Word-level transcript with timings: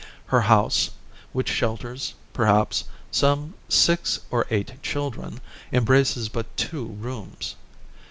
Her 0.25 0.41
house, 0.41 0.89
which 1.31 1.47
shelters, 1.47 2.15
perhaps, 2.33 2.85
some 3.11 3.53
six 3.69 4.19
or 4.31 4.47
eight 4.49 4.81
children, 4.81 5.39
embraces 5.71 6.27
but 6.27 6.47
two 6.57 6.85
rooms. 6.87 7.55